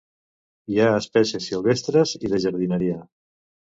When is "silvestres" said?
1.51-2.15